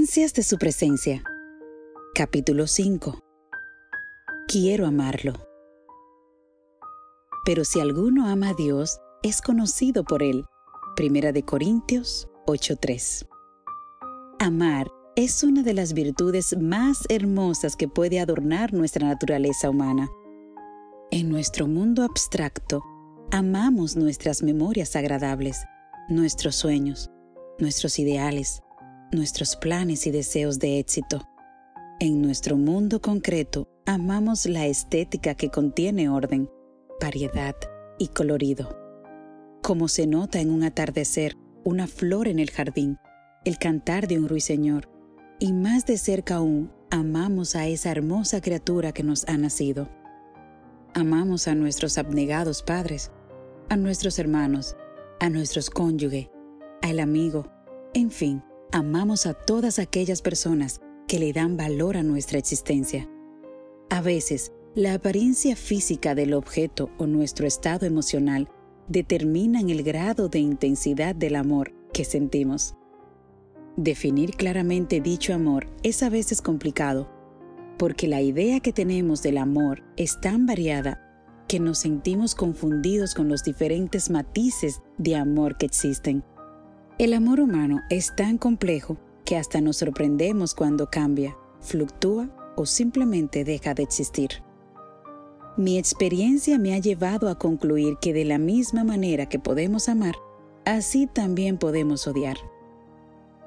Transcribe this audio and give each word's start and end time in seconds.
De 0.00 0.42
su 0.42 0.56
presencia. 0.56 1.22
Capítulo 2.14 2.66
5. 2.66 3.20
Quiero 4.48 4.86
amarlo. 4.86 5.34
Pero 7.44 7.66
si 7.66 7.80
alguno 7.80 8.26
ama 8.26 8.48
a 8.48 8.54
Dios, 8.54 8.98
es 9.22 9.42
conocido 9.42 10.02
por 10.04 10.22
él. 10.22 10.46
Primera 10.96 11.32
de 11.32 11.42
Corintios 11.42 12.28
8:3. 12.46 13.26
Amar 14.38 14.90
es 15.16 15.44
una 15.44 15.62
de 15.62 15.74
las 15.74 15.92
virtudes 15.92 16.56
más 16.58 17.04
hermosas 17.10 17.76
que 17.76 17.86
puede 17.86 18.20
adornar 18.20 18.72
nuestra 18.72 19.06
naturaleza 19.06 19.68
humana. 19.68 20.08
En 21.10 21.28
nuestro 21.28 21.66
mundo 21.66 22.04
abstracto, 22.04 22.82
amamos 23.32 23.96
nuestras 23.96 24.42
memorias 24.42 24.96
agradables, 24.96 25.62
nuestros 26.08 26.56
sueños, 26.56 27.10
nuestros 27.58 27.98
ideales, 27.98 28.62
nuestros 29.12 29.56
planes 29.56 30.06
y 30.06 30.10
deseos 30.10 30.58
de 30.58 30.78
éxito. 30.78 31.26
En 31.98 32.22
nuestro 32.22 32.56
mundo 32.56 33.00
concreto, 33.00 33.68
amamos 33.86 34.46
la 34.46 34.66
estética 34.66 35.34
que 35.34 35.50
contiene 35.50 36.08
orden, 36.08 36.48
variedad 37.00 37.54
y 37.98 38.08
colorido. 38.08 38.78
Como 39.62 39.88
se 39.88 40.06
nota 40.06 40.40
en 40.40 40.50
un 40.50 40.62
atardecer, 40.62 41.36
una 41.64 41.86
flor 41.86 42.28
en 42.28 42.38
el 42.38 42.50
jardín, 42.50 42.98
el 43.44 43.58
cantar 43.58 44.06
de 44.06 44.18
un 44.18 44.28
ruiseñor, 44.28 44.88
y 45.38 45.52
más 45.52 45.86
de 45.86 45.98
cerca 45.98 46.36
aún, 46.36 46.72
amamos 46.90 47.56
a 47.56 47.66
esa 47.66 47.90
hermosa 47.90 48.40
criatura 48.40 48.92
que 48.92 49.02
nos 49.02 49.26
ha 49.28 49.36
nacido. 49.36 49.88
Amamos 50.94 51.48
a 51.48 51.54
nuestros 51.54 51.98
abnegados 51.98 52.62
padres, 52.62 53.10
a 53.68 53.76
nuestros 53.76 54.18
hermanos, 54.18 54.76
a 55.20 55.28
nuestros 55.28 55.70
cónyuges, 55.70 56.28
al 56.82 57.00
amigo, 57.00 57.46
en 57.94 58.10
fin, 58.10 58.42
amamos 58.72 59.26
a 59.26 59.34
todas 59.34 59.78
aquellas 59.78 60.22
personas 60.22 60.80
que 61.08 61.18
le 61.18 61.32
dan 61.32 61.56
valor 61.56 61.96
a 61.96 62.02
nuestra 62.02 62.38
existencia. 62.38 63.08
A 63.88 64.00
veces, 64.00 64.52
la 64.74 64.94
apariencia 64.94 65.56
física 65.56 66.14
del 66.14 66.34
objeto 66.34 66.90
o 66.98 67.06
nuestro 67.06 67.46
estado 67.46 67.86
emocional 67.86 68.48
determinan 68.86 69.70
el 69.70 69.82
grado 69.82 70.28
de 70.28 70.38
intensidad 70.38 71.14
del 71.14 71.36
amor 71.36 71.72
que 71.92 72.04
sentimos. 72.04 72.76
Definir 73.76 74.32
claramente 74.36 75.00
dicho 75.00 75.34
amor 75.34 75.66
es 75.82 76.02
a 76.02 76.08
veces 76.08 76.40
complicado, 76.40 77.08
porque 77.78 78.06
la 78.06 78.20
idea 78.20 78.60
que 78.60 78.72
tenemos 78.72 79.22
del 79.22 79.38
amor 79.38 79.82
es 79.96 80.20
tan 80.20 80.46
variada 80.46 81.06
que 81.48 81.58
nos 81.58 81.78
sentimos 81.78 82.36
confundidos 82.36 83.14
con 83.14 83.28
los 83.28 83.42
diferentes 83.42 84.10
matices 84.10 84.82
de 84.98 85.16
amor 85.16 85.56
que 85.56 85.66
existen. 85.66 86.22
El 87.00 87.14
amor 87.14 87.40
humano 87.40 87.80
es 87.88 88.14
tan 88.14 88.36
complejo 88.36 88.98
que 89.24 89.38
hasta 89.38 89.62
nos 89.62 89.78
sorprendemos 89.78 90.54
cuando 90.54 90.90
cambia, 90.90 91.34
fluctúa 91.62 92.28
o 92.56 92.66
simplemente 92.66 93.42
deja 93.42 93.72
de 93.72 93.82
existir. 93.82 94.42
Mi 95.56 95.78
experiencia 95.78 96.58
me 96.58 96.74
ha 96.74 96.78
llevado 96.78 97.30
a 97.30 97.38
concluir 97.38 97.96
que 98.02 98.12
de 98.12 98.26
la 98.26 98.36
misma 98.36 98.84
manera 98.84 99.30
que 99.30 99.38
podemos 99.38 99.88
amar, 99.88 100.14
así 100.66 101.06
también 101.06 101.56
podemos 101.56 102.06
odiar. 102.06 102.36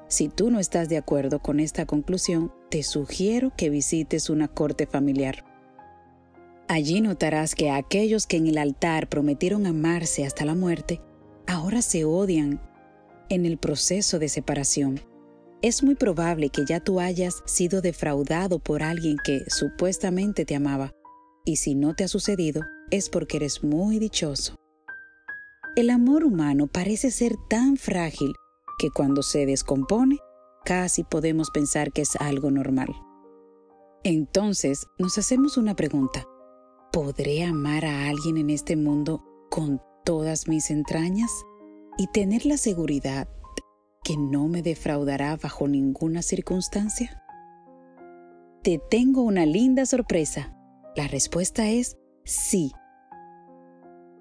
Si 0.08 0.28
tú 0.28 0.50
no 0.50 0.58
estás 0.58 0.88
de 0.88 0.96
acuerdo 0.96 1.38
con 1.38 1.60
esta 1.60 1.86
conclusión, 1.86 2.52
te 2.70 2.82
sugiero 2.82 3.52
que 3.56 3.70
visites 3.70 4.30
una 4.30 4.48
corte 4.48 4.88
familiar. 4.88 5.44
Allí 6.66 7.00
notarás 7.00 7.54
que 7.54 7.70
aquellos 7.70 8.26
que 8.26 8.36
en 8.36 8.48
el 8.48 8.58
altar 8.58 9.08
prometieron 9.08 9.64
amarse 9.64 10.26
hasta 10.26 10.44
la 10.44 10.56
muerte, 10.56 11.00
ahora 11.46 11.82
se 11.82 12.04
odian 12.04 12.60
en 13.34 13.46
el 13.46 13.58
proceso 13.58 14.18
de 14.18 14.28
separación. 14.28 15.00
Es 15.60 15.82
muy 15.82 15.94
probable 15.94 16.50
que 16.50 16.64
ya 16.64 16.80
tú 16.80 17.00
hayas 17.00 17.42
sido 17.46 17.80
defraudado 17.80 18.58
por 18.58 18.82
alguien 18.82 19.16
que 19.24 19.42
supuestamente 19.48 20.44
te 20.44 20.54
amaba, 20.54 20.92
y 21.44 21.56
si 21.56 21.74
no 21.74 21.94
te 21.94 22.04
ha 22.04 22.08
sucedido, 22.08 22.62
es 22.90 23.08
porque 23.10 23.38
eres 23.38 23.64
muy 23.64 23.98
dichoso. 23.98 24.56
El 25.76 25.90
amor 25.90 26.24
humano 26.24 26.68
parece 26.68 27.10
ser 27.10 27.34
tan 27.48 27.76
frágil 27.76 28.32
que 28.78 28.90
cuando 28.90 29.22
se 29.22 29.46
descompone, 29.46 30.18
casi 30.64 31.02
podemos 31.02 31.50
pensar 31.50 31.92
que 31.92 32.02
es 32.02 32.16
algo 32.16 32.50
normal. 32.50 32.94
Entonces 34.04 34.86
nos 34.98 35.18
hacemos 35.18 35.56
una 35.56 35.74
pregunta. 35.74 36.24
¿Podré 36.92 37.42
amar 37.42 37.84
a 37.84 38.08
alguien 38.08 38.36
en 38.36 38.50
este 38.50 38.76
mundo 38.76 39.24
con 39.50 39.80
todas 40.04 40.46
mis 40.46 40.70
entrañas? 40.70 41.30
Y 41.96 42.08
tener 42.08 42.46
la 42.46 42.56
seguridad 42.56 43.28
que 44.02 44.16
no 44.16 44.48
me 44.48 44.62
defraudará 44.62 45.36
bajo 45.36 45.68
ninguna 45.68 46.22
circunstancia? 46.22 47.22
Te 48.62 48.78
tengo 48.78 49.22
una 49.22 49.46
linda 49.46 49.86
sorpresa. 49.86 50.56
La 50.96 51.06
respuesta 51.08 51.68
es 51.68 51.96
sí. 52.24 52.72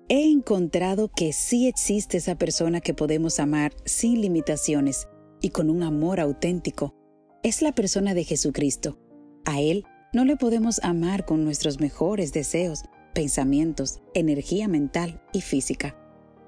He 0.10 0.30
encontrado 0.30 1.10
que 1.10 1.32
sí 1.32 1.68
existe 1.68 2.18
esa 2.18 2.36
persona 2.36 2.82
que 2.82 2.94
podemos 2.94 3.40
amar 3.40 3.74
sin 3.86 4.22
limitaciones 4.22 5.08
y 5.42 5.50
con 5.50 5.70
un 5.70 5.82
amor 5.82 6.20
auténtico. 6.20 6.94
Es 7.42 7.62
la 7.62 7.74
persona 7.74 8.14
de 8.14 8.24
Jesucristo. 8.24 9.00
A 9.46 9.62
Él 9.62 9.86
no 10.14 10.26
le 10.26 10.38
podemos 10.38 10.80
amar 10.84 11.26
con 11.26 11.44
nuestros 11.44 11.80
mejores 11.80 12.34
deseos, 12.34 12.84
pensamientos, 13.14 14.02
energía 14.14 14.68
mental 14.68 15.22
y 15.32 15.42
física. 15.42 15.98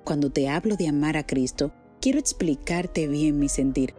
Cuando 0.06 0.30
te 0.30 0.48
hablo 0.48 0.76
de 0.76 0.88
amar 0.88 1.18
a 1.18 1.26
Cristo, 1.26 1.74
quiero 2.00 2.20
explicarte 2.20 3.08
bien 3.08 3.40
mi 3.40 3.50
sentir. 3.50 3.96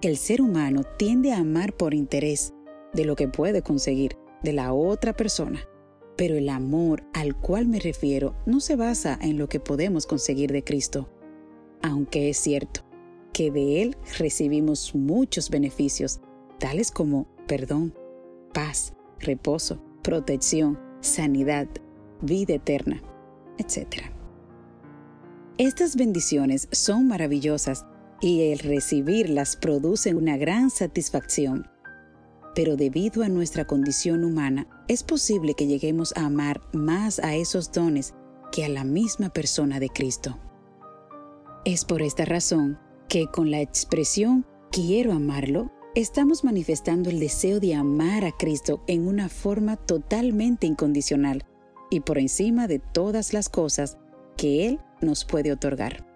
El 0.00 0.16
ser 0.16 0.40
humano 0.40 0.84
tiende 0.96 1.32
a 1.32 1.38
amar 1.38 1.74
por 1.74 1.92
interés 1.92 2.54
de 2.94 3.04
lo 3.04 3.14
que 3.14 3.28
puede 3.28 3.60
conseguir 3.60 4.16
de 4.42 4.54
la 4.54 4.72
otra 4.72 5.12
persona, 5.12 5.60
pero 6.16 6.36
el 6.36 6.48
amor 6.48 7.04
al 7.12 7.38
cual 7.38 7.66
me 7.66 7.78
refiero 7.78 8.34
no 8.46 8.58
se 8.60 8.74
basa 8.74 9.18
en 9.20 9.36
lo 9.36 9.46
que 9.50 9.60
podemos 9.60 10.06
conseguir 10.06 10.50
de 10.50 10.64
Cristo, 10.64 11.10
aunque 11.82 12.30
es 12.30 12.38
cierto 12.38 12.80
que 13.34 13.50
de 13.50 13.82
Él 13.82 13.98
recibimos 14.16 14.94
muchos 14.94 15.50
beneficios, 15.50 16.20
tales 16.58 16.90
como 16.90 17.26
perdón, 17.46 17.92
paz, 18.54 18.94
reposo, 19.20 19.78
protección, 20.02 20.80
sanidad, 21.02 21.68
vida 22.22 22.54
eterna, 22.54 23.02
etc. 23.58 24.14
Estas 25.56 25.94
bendiciones 25.94 26.66
son 26.72 27.06
maravillosas 27.06 27.86
y 28.20 28.50
el 28.50 28.58
recibirlas 28.58 29.54
produce 29.54 30.12
una 30.12 30.36
gran 30.36 30.68
satisfacción. 30.68 31.68
Pero 32.56 32.74
debido 32.76 33.22
a 33.22 33.28
nuestra 33.28 33.64
condición 33.64 34.24
humana, 34.24 34.66
es 34.88 35.04
posible 35.04 35.54
que 35.54 35.68
lleguemos 35.68 36.12
a 36.16 36.26
amar 36.26 36.60
más 36.72 37.20
a 37.20 37.36
esos 37.36 37.70
dones 37.70 38.14
que 38.50 38.64
a 38.64 38.68
la 38.68 38.82
misma 38.82 39.28
persona 39.28 39.78
de 39.78 39.90
Cristo. 39.90 40.40
Es 41.64 41.84
por 41.84 42.02
esta 42.02 42.24
razón 42.24 42.76
que 43.08 43.28
con 43.28 43.52
la 43.52 43.60
expresión 43.60 44.44
quiero 44.72 45.12
amarlo, 45.12 45.70
estamos 45.94 46.42
manifestando 46.42 47.10
el 47.10 47.20
deseo 47.20 47.60
de 47.60 47.76
amar 47.76 48.24
a 48.24 48.32
Cristo 48.32 48.82
en 48.88 49.06
una 49.06 49.28
forma 49.28 49.76
totalmente 49.76 50.66
incondicional 50.66 51.44
y 51.90 52.00
por 52.00 52.18
encima 52.18 52.66
de 52.66 52.80
todas 52.80 53.32
las 53.32 53.48
cosas 53.48 53.98
que 54.44 54.66
Él 54.66 54.78
nos 55.00 55.24
puede 55.24 55.52
otorgar. 55.52 56.06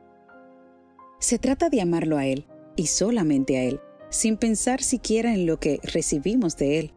Se 1.18 1.38
trata 1.38 1.70
de 1.70 1.80
amarlo 1.80 2.18
a 2.18 2.26
Él 2.26 2.46
y 2.76 2.88
solamente 2.88 3.56
a 3.56 3.62
Él, 3.62 3.80
sin 4.10 4.36
pensar 4.36 4.82
siquiera 4.82 5.32
en 5.32 5.46
lo 5.46 5.58
que 5.58 5.80
recibimos 5.82 6.58
de 6.58 6.78
Él, 6.78 6.94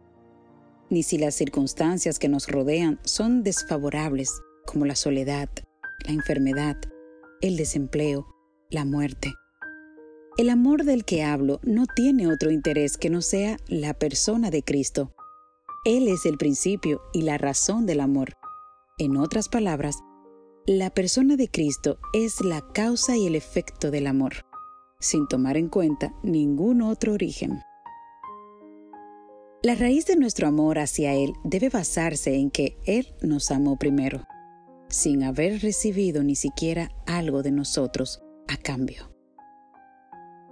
ni 0.90 1.02
si 1.02 1.16
las 1.16 1.34
circunstancias 1.34 2.18
que 2.18 2.28
nos 2.28 2.48
rodean 2.48 3.00
son 3.04 3.44
desfavorables, 3.44 4.42
como 4.66 4.84
la 4.84 4.94
soledad, 4.94 5.48
la 6.06 6.12
enfermedad, 6.12 6.76
el 7.40 7.56
desempleo, 7.56 8.26
la 8.68 8.84
muerte. 8.84 9.32
El 10.36 10.50
amor 10.50 10.84
del 10.84 11.06
que 11.06 11.22
hablo 11.22 11.60
no 11.62 11.86
tiene 11.86 12.30
otro 12.30 12.50
interés 12.50 12.98
que 12.98 13.08
no 13.08 13.22
sea 13.22 13.56
la 13.68 13.94
persona 13.94 14.50
de 14.50 14.62
Cristo. 14.62 15.14
Él 15.86 16.08
es 16.08 16.26
el 16.26 16.36
principio 16.36 17.00
y 17.14 17.22
la 17.22 17.38
razón 17.38 17.86
del 17.86 18.00
amor. 18.00 18.34
En 18.98 19.16
otras 19.16 19.48
palabras, 19.48 19.96
la 20.66 20.90
persona 20.90 21.34
de 21.34 21.48
Cristo 21.48 21.98
es 22.12 22.40
la 22.40 22.60
causa 22.72 23.16
y 23.16 23.26
el 23.26 23.34
efecto 23.34 23.90
del 23.90 24.06
amor, 24.06 24.46
sin 25.00 25.26
tomar 25.26 25.56
en 25.56 25.68
cuenta 25.68 26.14
ningún 26.22 26.82
otro 26.82 27.14
origen. 27.14 27.60
La 29.64 29.74
raíz 29.74 30.06
de 30.06 30.14
nuestro 30.14 30.46
amor 30.46 30.78
hacia 30.78 31.14
Él 31.14 31.32
debe 31.42 31.68
basarse 31.68 32.36
en 32.36 32.50
que 32.50 32.76
Él 32.84 33.12
nos 33.22 33.50
amó 33.50 33.76
primero, 33.76 34.24
sin 34.88 35.24
haber 35.24 35.60
recibido 35.62 36.22
ni 36.22 36.36
siquiera 36.36 36.90
algo 37.06 37.42
de 37.42 37.50
nosotros 37.50 38.22
a 38.46 38.56
cambio. 38.56 39.12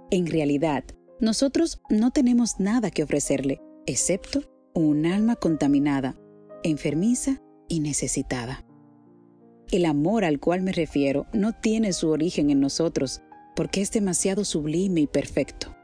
En 0.09 0.27
realidad, 0.27 0.83
nosotros 1.21 1.81
no 1.89 2.11
tenemos 2.11 2.59
nada 2.59 2.91
que 2.91 3.03
ofrecerle, 3.03 3.61
excepto 3.85 4.41
un 4.73 5.05
alma 5.05 5.37
contaminada, 5.37 6.17
enfermiza 6.63 7.41
y 7.69 7.79
necesitada. 7.79 8.65
El 9.71 9.85
amor 9.85 10.25
al 10.25 10.41
cual 10.41 10.61
me 10.63 10.73
refiero 10.73 11.27
no 11.31 11.53
tiene 11.53 11.93
su 11.93 12.09
origen 12.09 12.49
en 12.49 12.59
nosotros, 12.59 13.21
porque 13.55 13.79
es 13.79 13.89
demasiado 13.91 14.43
sublime 14.43 15.01
y 15.01 15.07
perfecto. 15.07 15.75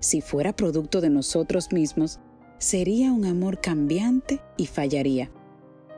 si 0.00 0.20
fuera 0.20 0.54
producto 0.54 1.00
de 1.00 1.10
nosotros 1.10 1.72
mismos, 1.72 2.20
sería 2.58 3.12
un 3.12 3.24
amor 3.24 3.60
cambiante 3.60 4.40
y 4.56 4.66
fallaría. 4.66 5.30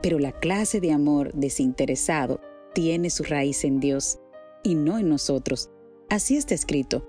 Pero 0.01 0.17
la 0.17 0.31
clase 0.31 0.79
de 0.79 0.91
amor 0.91 1.33
desinteresado 1.33 2.39
tiene 2.73 3.09
su 3.09 3.23
raíz 3.23 3.63
en 3.63 3.79
Dios 3.79 4.19
y 4.63 4.75
no 4.75 4.97
en 4.97 5.09
nosotros. 5.09 5.69
Así 6.09 6.37
está 6.37 6.55
escrito. 6.55 7.07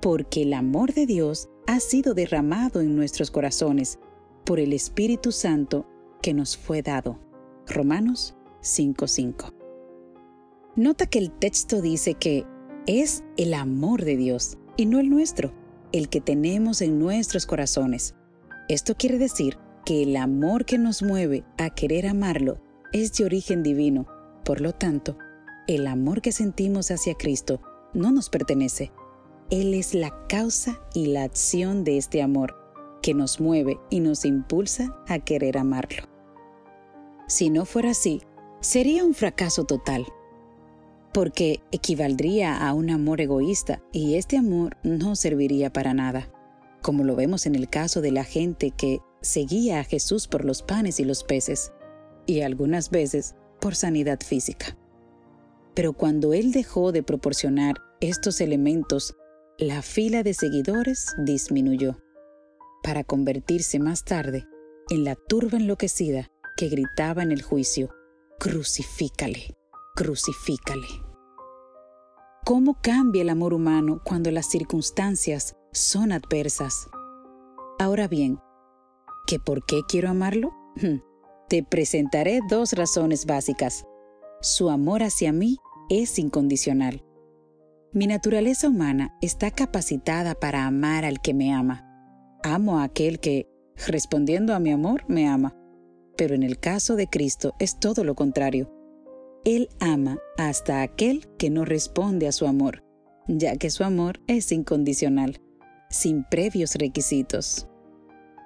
Porque 0.00 0.42
el 0.42 0.52
amor 0.52 0.94
de 0.94 1.06
Dios 1.06 1.48
ha 1.66 1.80
sido 1.80 2.14
derramado 2.14 2.80
en 2.80 2.96
nuestros 2.96 3.30
corazones 3.30 3.98
por 4.44 4.60
el 4.60 4.72
Espíritu 4.72 5.32
Santo 5.32 5.86
que 6.22 6.32
nos 6.32 6.56
fue 6.56 6.82
dado. 6.82 7.18
Romanos 7.66 8.35
5:5. 8.66 9.52
Nota 10.76 11.06
que 11.06 11.18
el 11.18 11.32
texto 11.32 11.80
dice 11.80 12.14
que 12.14 12.44
es 12.86 13.24
el 13.36 13.54
amor 13.54 14.04
de 14.04 14.16
Dios 14.16 14.58
y 14.76 14.86
no 14.86 15.00
el 15.00 15.08
nuestro, 15.08 15.52
el 15.92 16.08
que 16.08 16.20
tenemos 16.20 16.82
en 16.82 16.98
nuestros 16.98 17.46
corazones. 17.46 18.14
Esto 18.68 18.94
quiere 18.96 19.18
decir 19.18 19.58
que 19.84 20.02
el 20.02 20.16
amor 20.16 20.64
que 20.64 20.78
nos 20.78 21.02
mueve 21.02 21.44
a 21.58 21.70
querer 21.70 22.06
amarlo 22.06 22.60
es 22.92 23.12
de 23.14 23.24
origen 23.24 23.62
divino. 23.62 24.06
Por 24.44 24.60
lo 24.60 24.72
tanto, 24.72 25.16
el 25.66 25.86
amor 25.86 26.20
que 26.20 26.32
sentimos 26.32 26.90
hacia 26.90 27.14
Cristo 27.14 27.60
no 27.94 28.12
nos 28.12 28.28
pertenece. 28.28 28.92
Él 29.50 29.74
es 29.74 29.94
la 29.94 30.26
causa 30.28 30.80
y 30.92 31.06
la 31.06 31.22
acción 31.22 31.84
de 31.84 31.98
este 31.98 32.20
amor 32.20 32.56
que 33.02 33.14
nos 33.14 33.40
mueve 33.40 33.78
y 33.90 34.00
nos 34.00 34.24
impulsa 34.24 34.96
a 35.06 35.20
querer 35.20 35.56
amarlo. 35.58 36.02
Si 37.28 37.50
no 37.50 37.64
fuera 37.64 37.90
así, 37.90 38.22
sería 38.66 39.04
un 39.04 39.14
fracaso 39.14 39.62
total, 39.62 40.04
porque 41.14 41.60
equivaldría 41.70 42.66
a 42.66 42.74
un 42.74 42.90
amor 42.90 43.20
egoísta 43.20 43.80
y 43.92 44.16
este 44.16 44.36
amor 44.36 44.76
no 44.82 45.14
serviría 45.14 45.72
para 45.72 45.94
nada, 45.94 46.28
como 46.82 47.04
lo 47.04 47.14
vemos 47.14 47.46
en 47.46 47.54
el 47.54 47.68
caso 47.68 48.00
de 48.00 48.10
la 48.10 48.24
gente 48.24 48.72
que 48.72 48.98
seguía 49.20 49.78
a 49.78 49.84
Jesús 49.84 50.26
por 50.26 50.44
los 50.44 50.62
panes 50.62 50.98
y 50.98 51.04
los 51.04 51.22
peces, 51.22 51.70
y 52.26 52.40
algunas 52.40 52.90
veces 52.90 53.36
por 53.60 53.76
sanidad 53.76 54.18
física. 54.18 54.76
Pero 55.74 55.92
cuando 55.92 56.34
Él 56.34 56.50
dejó 56.50 56.90
de 56.90 57.04
proporcionar 57.04 57.76
estos 58.00 58.40
elementos, 58.40 59.14
la 59.58 59.80
fila 59.80 60.24
de 60.24 60.34
seguidores 60.34 61.14
disminuyó, 61.18 62.00
para 62.82 63.04
convertirse 63.04 63.78
más 63.78 64.02
tarde 64.02 64.44
en 64.90 65.04
la 65.04 65.14
turba 65.14 65.56
enloquecida 65.56 66.32
que 66.56 66.68
gritaba 66.68 67.22
en 67.22 67.30
el 67.30 67.42
juicio, 67.42 67.90
crucifícale, 68.38 69.54
crucifícale. 69.94 70.86
¿Cómo 72.44 72.78
cambia 72.80 73.22
el 73.22 73.30
amor 73.30 73.54
humano 73.54 74.00
cuando 74.04 74.30
las 74.30 74.46
circunstancias 74.46 75.56
son 75.72 76.12
adversas? 76.12 76.88
Ahora 77.78 78.08
bien, 78.08 78.38
¿que 79.26 79.38
por 79.38 79.64
qué 79.64 79.80
quiero 79.88 80.10
amarlo? 80.10 80.52
Hmm, 80.76 80.98
te 81.48 81.62
presentaré 81.64 82.40
dos 82.48 82.74
razones 82.74 83.24
básicas. 83.26 83.84
Su 84.40 84.70
amor 84.70 85.02
hacia 85.02 85.32
mí 85.32 85.56
es 85.88 86.18
incondicional. 86.18 87.02
Mi 87.92 88.06
naturaleza 88.06 88.68
humana 88.68 89.16
está 89.22 89.50
capacitada 89.50 90.34
para 90.34 90.66
amar 90.66 91.04
al 91.04 91.20
que 91.20 91.32
me 91.32 91.52
ama. 91.54 91.84
Amo 92.44 92.78
a 92.78 92.84
aquel 92.84 93.18
que, 93.18 93.48
respondiendo 93.86 94.54
a 94.54 94.58
mi 94.60 94.70
amor, 94.70 95.04
me 95.08 95.26
ama. 95.26 95.55
Pero 96.16 96.34
en 96.34 96.42
el 96.42 96.58
caso 96.58 96.96
de 96.96 97.08
Cristo 97.08 97.54
es 97.58 97.78
todo 97.78 98.04
lo 98.04 98.14
contrario. 98.14 98.72
Él 99.44 99.68
ama 99.78 100.18
hasta 100.38 100.82
aquel 100.82 101.28
que 101.38 101.50
no 101.50 101.64
responde 101.64 102.26
a 102.26 102.32
su 102.32 102.46
amor, 102.46 102.82
ya 103.28 103.56
que 103.56 103.70
su 103.70 103.84
amor 103.84 104.20
es 104.26 104.50
incondicional, 104.50 105.40
sin 105.88 106.24
previos 106.24 106.74
requisitos. 106.74 107.68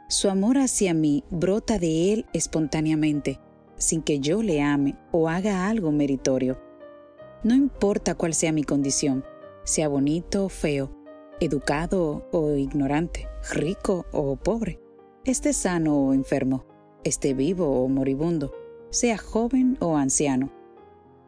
Su 0.08 0.28
amor 0.28 0.58
hacia 0.58 0.92
mí 0.92 1.24
brota 1.30 1.78
de 1.78 2.12
Él 2.12 2.26
espontáneamente, 2.32 3.40
sin 3.76 4.02
que 4.02 4.20
yo 4.20 4.42
le 4.42 4.60
ame 4.60 4.96
o 5.12 5.28
haga 5.28 5.68
algo 5.68 5.92
meritorio. 5.92 6.60
No 7.44 7.54
importa 7.54 8.14
cuál 8.14 8.34
sea 8.34 8.52
mi 8.52 8.64
condición, 8.64 9.24
sea 9.64 9.88
bonito 9.88 10.44
o 10.44 10.48
feo, 10.48 10.90
educado 11.40 12.28
o 12.32 12.54
ignorante, 12.56 13.26
rico 13.52 14.04
o 14.12 14.36
pobre, 14.36 14.80
esté 15.24 15.52
sano 15.52 15.96
o 15.96 16.12
enfermo, 16.12 16.66
esté 17.04 17.34
vivo 17.34 17.82
o 17.82 17.88
moribundo, 17.88 18.52
sea 18.90 19.18
joven 19.18 19.76
o 19.80 19.96
anciano, 19.96 20.50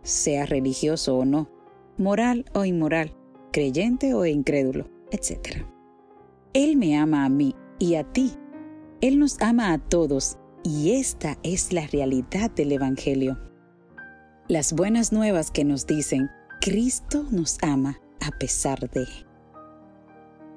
sea 0.03 0.47
religioso 0.47 1.17
o 1.17 1.25
no, 1.25 1.49
moral 1.99 2.45
o 2.55 2.65
inmoral, 2.65 3.15
creyente 3.53 4.15
o 4.15 4.27
incrédulo, 4.27 4.89
etc. 5.11 5.65
Él 6.53 6.77
me 6.77 6.97
ama 6.97 7.25
a 7.25 7.29
mí 7.29 7.55
y 7.79 7.95
a 7.95 8.05
ti. 8.05 8.33
Él 9.01 9.19
nos 9.19 9.41
ama 9.41 9.73
a 9.73 9.79
todos 9.79 10.39
y 10.63 10.93
esta 10.93 11.39
es 11.43 11.73
la 11.73 11.87
realidad 11.87 12.51
del 12.51 12.73
Evangelio. 12.73 13.39
Las 14.49 14.73
buenas 14.73 15.13
nuevas 15.13 15.51
que 15.51 15.65
nos 15.65 15.87
dicen, 15.87 16.31
Cristo 16.61 17.25
nos 17.31 17.59
ama 17.63 18.01
a 18.21 18.31
pesar 18.39 18.91
de. 18.91 19.07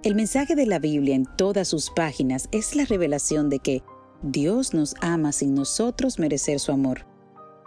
El 0.04 0.14
mensaje 0.14 0.56
de 0.56 0.68
la 0.68 0.80
Biblia 0.80 1.16
en 1.16 1.26
todas 1.26 1.68
sus 1.68 1.90
páginas 1.90 2.48
es 2.52 2.76
la 2.76 2.86
revelación 2.86 3.50
de 3.50 3.60
que 3.60 3.84
Dios 4.28 4.74
nos 4.74 4.96
ama 5.02 5.32
sin 5.32 5.54
nosotros 5.54 6.18
merecer 6.18 6.60
su 6.60 6.72
amor. 6.72 7.06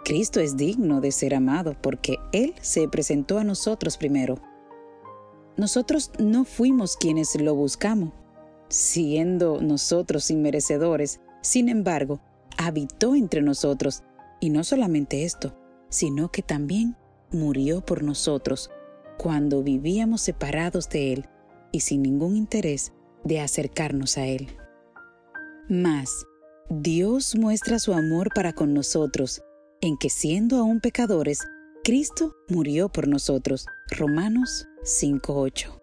Cristo 0.03 0.41
es 0.41 0.57
digno 0.57 0.99
de 0.99 1.13
ser 1.13 1.33
amado 1.33 1.73
porque 1.81 2.17
Él 2.33 2.53
se 2.59 2.89
presentó 2.89 3.37
a 3.37 3.45
nosotros 3.45 3.95
primero. 3.95 4.41
Nosotros 5.55 6.11
no 6.19 6.43
fuimos 6.43 6.97
quienes 6.97 7.39
lo 7.39 7.55
buscamos, 7.55 8.11
siendo 8.67 9.61
nosotros 9.61 10.29
inmerecedores, 10.31 11.21
sin 11.41 11.69
embargo, 11.69 12.19
habitó 12.57 13.15
entre 13.15 13.41
nosotros, 13.41 14.03
y 14.41 14.49
no 14.49 14.65
solamente 14.65 15.23
esto, 15.23 15.55
sino 15.87 16.29
que 16.29 16.41
también 16.41 16.97
murió 17.31 17.79
por 17.85 18.03
nosotros 18.03 18.69
cuando 19.17 19.63
vivíamos 19.63 20.19
separados 20.21 20.89
de 20.89 21.13
Él 21.13 21.25
y 21.71 21.79
sin 21.81 22.01
ningún 22.01 22.35
interés 22.35 22.91
de 23.23 23.39
acercarnos 23.39 24.17
a 24.17 24.27
Él. 24.27 24.49
Mas, 25.69 26.25
Dios 26.71 27.35
muestra 27.35 27.79
su 27.79 27.93
amor 27.93 28.29
para 28.31 28.53
con 28.53 28.75
nosotros 28.75 29.41
en 29.81 29.97
que 29.97 30.11
siendo 30.11 30.57
aún 30.57 30.81
pecadores, 30.81 31.39
Cristo 31.83 32.35
murió 32.47 32.89
por 32.89 33.07
nosotros. 33.07 33.65
Romanos 33.89 34.67
5.8. 34.83 35.81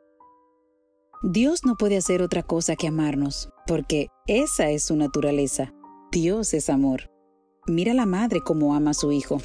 Dios 1.25 1.65
no 1.65 1.75
puede 1.75 1.97
hacer 1.97 2.23
otra 2.23 2.45
cosa 2.45 2.77
que 2.77 2.87
amarnos, 2.87 3.49
porque 3.67 4.07
esa 4.29 4.71
es 4.71 4.85
su 4.85 4.95
naturaleza. 4.95 5.75
Dios 6.13 6.55
es 6.55 6.71
amor. 6.71 7.11
Mira 7.67 7.93
la 7.93 8.07
madre 8.07 8.41
como 8.41 8.77
ama 8.77 8.93
a 8.93 8.95
su 8.95 9.11
hijo. 9.11 9.39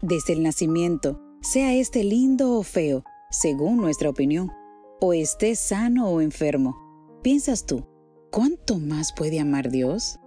Desde 0.00 0.34
el 0.34 0.44
nacimiento, 0.44 1.20
sea 1.42 1.74
este 1.74 2.04
lindo 2.04 2.52
o 2.52 2.62
feo, 2.62 3.02
según 3.32 3.78
nuestra 3.78 4.10
opinión, 4.10 4.52
o 5.00 5.12
esté 5.12 5.56
sano 5.56 6.08
o 6.08 6.20
enfermo, 6.20 6.76
piensas 7.24 7.66
tú, 7.66 7.84
¿cuánto 8.30 8.78
más 8.78 9.12
puede 9.12 9.40
amar 9.40 9.70
Dios? 9.70 10.20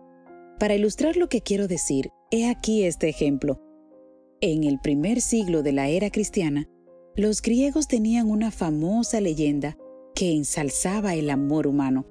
Para 0.59 0.75
ilustrar 0.75 1.15
lo 1.15 1.29
que 1.29 1.41
quiero 1.41 1.67
decir, 1.67 2.11
He 2.31 2.47
aquí 2.47 2.83
este 2.83 3.09
ejemplo. 3.09 3.59
En 4.39 4.63
el 4.63 4.79
primer 4.79 5.19
siglo 5.19 5.63
de 5.63 5.71
la 5.71 5.87
era 5.87 6.11
cristiana, 6.11 6.69
los 7.15 7.41
griegos 7.41 7.87
tenían 7.87 8.29
una 8.29 8.51
famosa 8.51 9.19
leyenda 9.19 9.77
que 10.13 10.31
ensalzaba 10.31 11.15
el 11.15 11.31
amor 11.31 11.65
humano. 11.65 12.05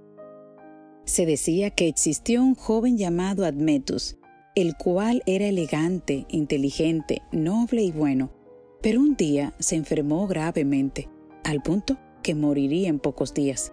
Se 1.05 1.25
decía 1.25 1.71
que 1.71 1.87
existió 1.87 2.43
un 2.43 2.57
joven 2.57 2.99
llamado 2.99 3.45
Admetus, 3.45 4.19
el 4.57 4.77
cual 4.77 5.23
era 5.25 5.47
elegante, 5.47 6.27
inteligente, 6.29 7.23
noble 7.31 7.83
y 7.83 7.93
bueno, 7.93 8.33
pero 8.83 9.01
un 9.01 9.15
día 9.15 9.55
se 9.61 9.77
enfermó 9.77 10.27
gravemente, 10.27 11.09
al 11.45 11.63
punto 11.63 11.97
que 12.25 12.35
moriría 12.35 12.89
en 12.89 12.99
pocos 12.99 13.35
días. 13.35 13.73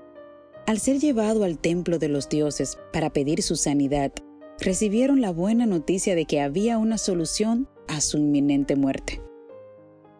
Al 0.67 0.79
ser 0.79 0.99
llevado 0.99 1.43
al 1.43 1.57
templo 1.57 1.97
de 1.97 2.09
los 2.09 2.29
dioses 2.29 2.77
para 2.93 3.11
pedir 3.11 3.41
su 3.41 3.55
sanidad, 3.55 4.13
recibieron 4.59 5.21
la 5.21 5.31
buena 5.31 5.65
noticia 5.65 6.15
de 6.15 6.25
que 6.25 6.41
había 6.41 6.77
una 6.77 6.97
solución 6.97 7.67
a 7.87 8.01
su 8.01 8.17
inminente 8.17 8.75
muerte. 8.75 9.21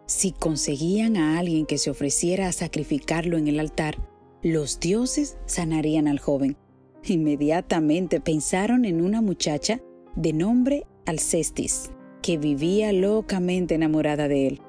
Si 0.06 0.32
conseguían 0.32 1.16
a 1.16 1.38
alguien 1.38 1.66
que 1.66 1.78
se 1.78 1.90
ofreciera 1.90 2.48
a 2.48 2.52
sacrificarlo 2.52 3.38
en 3.38 3.48
el 3.48 3.58
altar, 3.58 3.96
los 4.42 4.78
dioses 4.78 5.36
sanarían 5.46 6.06
al 6.06 6.20
joven. 6.20 6.56
Inmediatamente 7.04 8.20
pensaron 8.20 8.84
en 8.84 9.00
una 9.00 9.20
muchacha 9.20 9.80
de 10.14 10.32
nombre 10.32 10.86
Alcestis, 11.06 11.90
que 12.22 12.38
vivía 12.38 12.92
locamente 12.92 13.74
enamorada 13.74 14.28
de 14.28 14.46
él. 14.48 14.62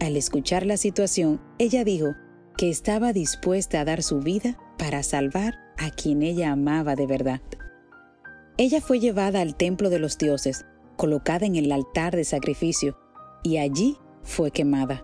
Al 0.00 0.16
escuchar 0.16 0.66
la 0.66 0.76
situación, 0.76 1.40
ella 1.58 1.84
dijo 1.84 2.14
que 2.56 2.70
estaba 2.70 3.12
dispuesta 3.12 3.80
a 3.80 3.84
dar 3.84 4.02
su 4.02 4.20
vida 4.20 4.58
para 4.78 5.02
salvar 5.02 5.54
a 5.78 5.90
quien 5.90 6.22
ella 6.22 6.52
amaba 6.52 6.96
de 6.96 7.06
verdad. 7.06 7.40
Ella 8.60 8.82
fue 8.82 9.00
llevada 9.00 9.40
al 9.40 9.56
templo 9.56 9.88
de 9.88 9.98
los 9.98 10.18
dioses, 10.18 10.66
colocada 10.98 11.46
en 11.46 11.56
el 11.56 11.72
altar 11.72 12.14
de 12.14 12.24
sacrificio, 12.24 12.98
y 13.42 13.56
allí 13.56 13.96
fue 14.22 14.50
quemada. 14.50 15.02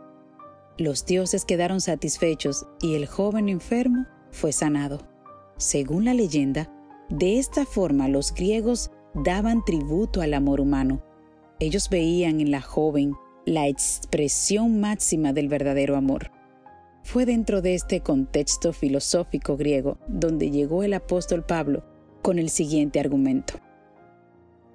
Los 0.76 1.06
dioses 1.06 1.46
quedaron 1.46 1.80
satisfechos 1.80 2.66
y 2.82 2.96
el 2.96 3.06
joven 3.06 3.48
enfermo 3.48 4.04
fue 4.30 4.52
sanado. 4.52 5.08
Según 5.56 6.04
la 6.04 6.12
leyenda, 6.12 6.70
de 7.08 7.38
esta 7.38 7.64
forma 7.64 8.08
los 8.08 8.34
griegos 8.34 8.90
daban 9.14 9.64
tributo 9.64 10.20
al 10.20 10.34
amor 10.34 10.60
humano. 10.60 11.02
Ellos 11.58 11.88
veían 11.88 12.42
en 12.42 12.50
la 12.50 12.60
joven 12.60 13.14
la 13.46 13.68
expresión 13.68 14.80
máxima 14.80 15.32
del 15.32 15.48
verdadero 15.48 15.96
amor. 15.96 16.30
Fue 17.04 17.24
dentro 17.24 17.62
de 17.62 17.74
este 17.74 18.02
contexto 18.02 18.74
filosófico 18.74 19.56
griego 19.56 19.96
donde 20.08 20.50
llegó 20.50 20.82
el 20.82 20.92
apóstol 20.92 21.42
Pablo 21.42 21.95
con 22.26 22.40
el 22.40 22.50
siguiente 22.50 22.98
argumento. 22.98 23.54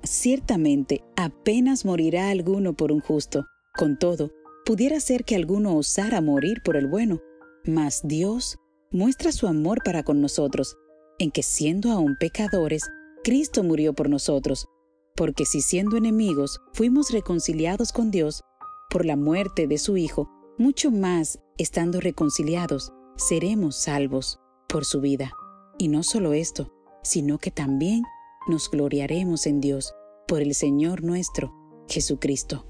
Ciertamente 0.03 1.03
apenas 1.17 1.84
morirá 1.84 2.29
alguno 2.29 2.77
por 2.77 2.93
un 2.93 3.01
justo, 3.01 3.46
con 3.77 4.00
todo, 4.00 4.31
pudiera 4.65 5.01
ser 5.01 5.25
que 5.25 5.36
alguno 5.36 5.75
osara 5.75 6.22
morir 6.22 6.62
por 6.63 6.77
el 6.77 6.88
bueno, 6.88 7.20
mas 7.65 8.03
Dios 8.05 8.58
muestra 8.89 9.34
su 9.34 9.48
amor 9.48 9.79
para 9.84 10.03
con 10.03 10.22
nosotros, 10.22 10.77
en 11.20 11.29
que 11.29 11.43
siendo 11.43 11.91
aún 11.91 12.15
pecadores, 12.17 12.89
Cristo 13.22 13.63
murió 13.63 13.91
por 13.91 14.10
nosotros, 14.10 14.70
porque 15.17 15.43
si 15.43 15.60
siendo 15.60 15.98
enemigos 15.98 16.62
fuimos 16.72 17.12
reconciliados 17.12 17.91
con 17.91 18.12
Dios 18.12 18.43
por 18.89 19.05
la 19.05 19.17
muerte 19.17 19.67
de 19.67 19.77
su 19.77 19.98
Hijo, 19.98 20.29
mucho 20.58 20.89
más, 20.89 21.38
estando 21.58 22.00
reconciliados, 22.00 22.93
seremos 23.17 23.75
salvos 23.75 24.39
por 24.70 24.86
su 24.86 25.01
vida. 25.01 25.34
Y 25.77 25.89
no 25.89 26.03
solo 26.03 26.31
esto, 26.31 26.72
sino 27.03 27.38
que 27.38 27.51
también 27.51 28.03
nos 28.48 28.70
gloriaremos 28.70 29.48
en 29.48 29.62
Dios 29.62 29.93
por 30.27 30.41
el 30.41 30.53
Señor 30.55 31.03
nuestro, 31.03 31.53
Jesucristo, 31.88 32.65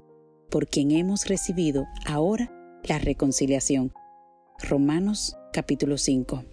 por 0.49 0.67
quien 0.67 0.91
hemos 0.91 1.27
recibido 1.27 1.85
ahora 2.05 2.51
la 2.83 2.97
reconciliación. 2.99 3.93
Romanos 4.59 5.37
capítulo 5.53 5.97
5. 5.97 6.43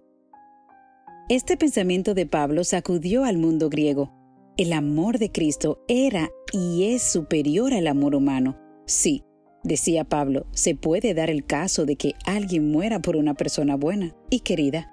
Este 1.28 1.56
pensamiento 1.56 2.14
de 2.14 2.26
Pablo 2.26 2.64
sacudió 2.64 3.24
al 3.24 3.36
mundo 3.36 3.68
griego. 3.68 4.12
El 4.56 4.72
amor 4.72 5.18
de 5.18 5.30
Cristo 5.30 5.84
era 5.86 6.30
y 6.52 6.94
es 6.94 7.02
superior 7.02 7.74
al 7.74 7.86
amor 7.86 8.14
humano. 8.14 8.58
Sí, 8.86 9.24
decía 9.62 10.04
Pablo, 10.04 10.46
se 10.52 10.74
puede 10.74 11.14
dar 11.14 11.30
el 11.30 11.44
caso 11.44 11.84
de 11.84 11.96
que 11.96 12.14
alguien 12.24 12.70
muera 12.70 13.00
por 13.00 13.16
una 13.16 13.34
persona 13.34 13.76
buena 13.76 14.16
y 14.30 14.40
querida, 14.40 14.90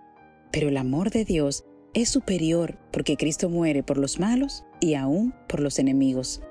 pero 0.51 0.68
el 0.70 0.77
amor 0.77 1.10
de 1.10 1.25
Dios 1.25 1.63
es 1.96 2.10
superior 2.10 2.78
porque 2.92 3.16
Cristo 3.16 3.50
muere 3.50 3.82
por 3.82 3.98
los 3.98 4.20
malos 4.20 4.66
y 4.82 4.94
aún 4.96 5.34
por 5.48 5.62
los 5.62 5.80
enemigos. 5.80 6.42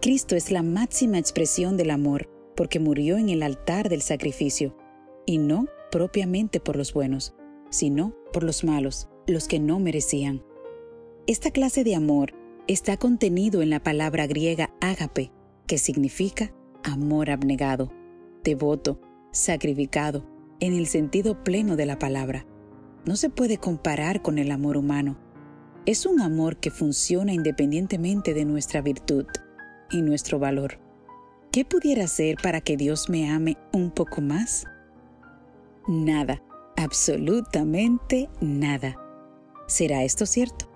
Cristo 0.00 0.36
es 0.36 0.52
la 0.52 0.62
máxima 0.62 1.18
expresión 1.18 1.76
del 1.76 1.90
amor 1.90 2.30
porque 2.56 2.78
murió 2.78 3.18
en 3.18 3.28
el 3.28 3.42
altar 3.42 3.88
del 3.88 4.02
sacrificio, 4.02 4.76
y 5.26 5.38
no 5.38 5.66
propiamente 5.90 6.60
por 6.60 6.76
los 6.76 6.94
buenos, 6.94 7.34
sino 7.70 8.14
por 8.32 8.44
los 8.44 8.62
malos, 8.62 9.08
los 9.26 9.48
que 9.48 9.58
no 9.58 9.80
merecían. 9.80 10.44
Esta 11.26 11.50
clase 11.50 11.82
de 11.82 11.96
amor 11.96 12.34
está 12.68 12.96
contenido 12.96 13.62
en 13.62 13.70
la 13.70 13.82
palabra 13.82 14.28
griega 14.28 14.72
ágape, 14.80 15.32
que 15.66 15.78
significa 15.78 16.54
amor 16.84 17.30
abnegado, 17.30 17.90
devoto, 18.44 19.00
sacrificado, 19.32 20.24
en 20.60 20.74
el 20.74 20.86
sentido 20.86 21.42
pleno 21.42 21.74
de 21.74 21.86
la 21.86 21.98
palabra 21.98 22.46
no 23.04 23.16
se 23.16 23.30
puede 23.30 23.58
comparar 23.58 24.22
con 24.22 24.38
el 24.38 24.50
amor 24.50 24.76
humano. 24.76 25.16
Es 25.86 26.06
un 26.06 26.20
amor 26.20 26.56
que 26.56 26.70
funciona 26.70 27.32
independientemente 27.32 28.32
de 28.32 28.44
nuestra 28.44 28.80
virtud 28.80 29.26
y 29.90 30.00
nuestro 30.00 30.38
valor. 30.38 30.78
¿Qué 31.52 31.64
pudiera 31.64 32.04
hacer 32.04 32.36
para 32.42 32.60
que 32.60 32.76
Dios 32.76 33.10
me 33.10 33.30
ame 33.30 33.58
un 33.72 33.90
poco 33.90 34.20
más? 34.22 34.64
Nada, 35.86 36.42
absolutamente 36.76 38.30
nada. 38.40 38.96
¿Será 39.66 40.02
esto 40.02 40.24
cierto? 40.24 40.70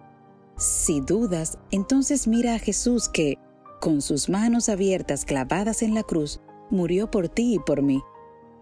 Si 0.57 1.01
dudas, 1.01 1.59
entonces 1.71 2.29
mira 2.29 2.55
a 2.55 2.59
Jesús 2.59 3.09
que, 3.09 3.39
con 3.81 4.03
sus 4.03 4.29
manos 4.29 4.69
abiertas 4.69 5.25
clavadas 5.25 5.83
en 5.83 5.95
la 5.95 6.03
cruz, 6.03 6.41
murió 6.71 7.11
por 7.11 7.29
ti 7.29 7.55
y 7.55 7.59
por 7.59 7.81
mí, 7.81 8.03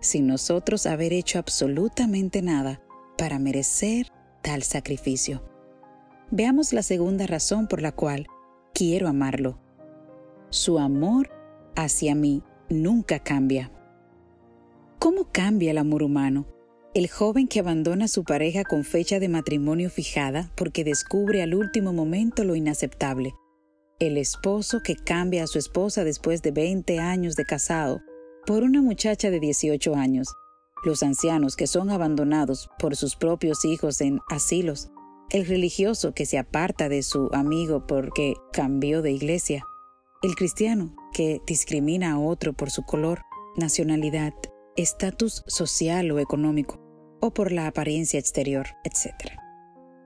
sin 0.00 0.26
nosotros 0.26 0.86
haber 0.86 1.12
hecho 1.12 1.38
absolutamente 1.38 2.42
nada 2.42 2.80
para 3.16 3.38
merecer 3.38 4.12
tal 4.42 4.62
sacrificio. 4.62 5.42
Veamos 6.30 6.72
la 6.72 6.82
segunda 6.82 7.26
razón 7.26 7.66
por 7.66 7.82
la 7.82 7.92
cual 7.92 8.26
quiero 8.74 9.08
amarlo. 9.08 9.58
Su 10.50 10.78
amor 10.78 11.30
hacia 11.74 12.14
mí 12.14 12.42
nunca 12.68 13.18
cambia. 13.18 13.70
¿Cómo 14.98 15.30
cambia 15.30 15.70
el 15.70 15.78
amor 15.78 16.02
humano? 16.02 16.46
El 16.94 17.08
joven 17.08 17.46
que 17.46 17.60
abandona 17.60 18.06
a 18.06 18.08
su 18.08 18.24
pareja 18.24 18.64
con 18.64 18.82
fecha 18.82 19.20
de 19.20 19.28
matrimonio 19.28 19.90
fijada 19.90 20.50
porque 20.56 20.82
descubre 20.82 21.42
al 21.42 21.54
último 21.54 21.92
momento 21.92 22.42
lo 22.42 22.56
inaceptable. 22.56 23.34
El 23.98 24.16
esposo 24.16 24.82
que 24.82 24.96
cambia 24.96 25.44
a 25.44 25.46
su 25.46 25.58
esposa 25.58 26.04
después 26.04 26.42
de 26.42 26.50
20 26.52 26.98
años 26.98 27.36
de 27.36 27.44
casado 27.44 28.00
por 28.46 28.62
una 28.62 28.80
muchacha 28.82 29.30
de 29.30 29.40
18 29.40 29.94
años 29.94 30.28
los 30.84 31.02
ancianos 31.02 31.56
que 31.56 31.66
son 31.66 31.90
abandonados 31.90 32.68
por 32.78 32.96
sus 32.96 33.16
propios 33.16 33.64
hijos 33.64 34.00
en 34.00 34.20
asilos, 34.28 34.90
el 35.30 35.46
religioso 35.46 36.14
que 36.14 36.26
se 36.26 36.38
aparta 36.38 36.88
de 36.88 37.02
su 37.02 37.28
amigo 37.32 37.86
porque 37.86 38.34
cambió 38.52 39.02
de 39.02 39.12
iglesia, 39.12 39.64
el 40.22 40.34
cristiano 40.34 40.94
que 41.12 41.40
discrimina 41.46 42.12
a 42.12 42.18
otro 42.18 42.52
por 42.52 42.70
su 42.70 42.84
color, 42.84 43.22
nacionalidad, 43.56 44.34
estatus 44.76 45.42
social 45.46 46.10
o 46.10 46.18
económico, 46.18 46.80
o 47.20 47.32
por 47.32 47.52
la 47.52 47.66
apariencia 47.66 48.20
exterior, 48.20 48.66
etc. 48.84 49.32